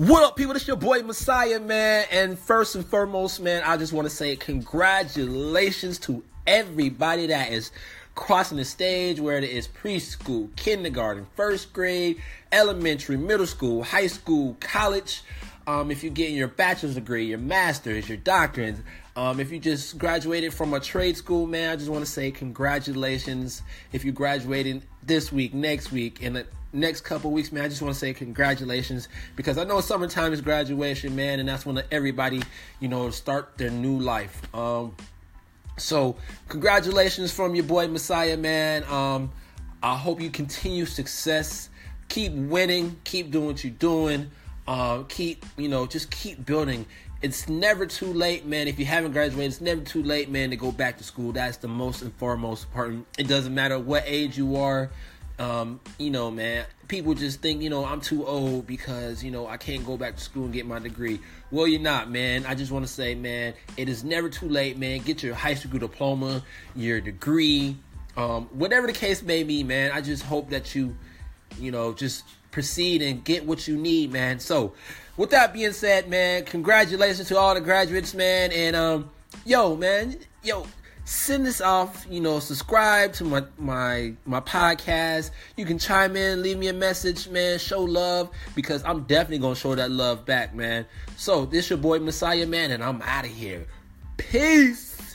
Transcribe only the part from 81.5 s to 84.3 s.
off you know subscribe to my my